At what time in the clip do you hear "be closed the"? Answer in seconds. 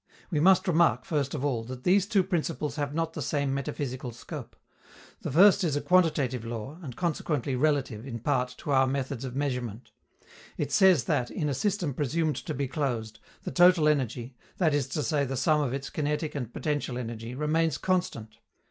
12.55-13.51